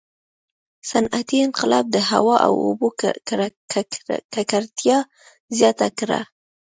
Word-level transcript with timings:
•صنعتي 0.89 1.37
انقلاب 1.47 1.85
د 1.91 1.97
هوا 2.09 2.35
او 2.45 2.53
اوبو 2.65 2.87
ککړتیا 4.33 4.97
زیاته 5.57 5.87
کړه. 5.99 6.19